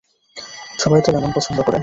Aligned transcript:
সবাই 0.79 1.01
তো 1.05 1.09
লেমন 1.11 1.31
পছন্দ 1.35 1.59
করে। 1.61 1.79